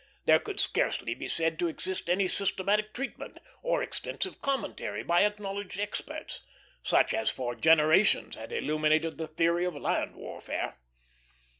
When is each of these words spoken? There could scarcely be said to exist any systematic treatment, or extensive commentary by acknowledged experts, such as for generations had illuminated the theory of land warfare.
There 0.25 0.39
could 0.39 0.59
scarcely 0.59 1.13
be 1.13 1.27
said 1.27 1.59
to 1.59 1.67
exist 1.67 2.09
any 2.09 2.27
systematic 2.27 2.91
treatment, 2.91 3.37
or 3.61 3.83
extensive 3.83 4.41
commentary 4.41 5.03
by 5.03 5.23
acknowledged 5.23 5.79
experts, 5.79 6.41
such 6.81 7.13
as 7.13 7.29
for 7.29 7.53
generations 7.53 8.35
had 8.35 8.51
illuminated 8.51 9.19
the 9.19 9.27
theory 9.27 9.63
of 9.63 9.75
land 9.75 10.15
warfare. 10.15 10.79